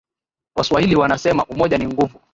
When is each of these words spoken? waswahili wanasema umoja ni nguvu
waswahili 0.55 0.95
wanasema 0.95 1.45
umoja 1.45 1.77
ni 1.77 1.87
nguvu 1.87 2.19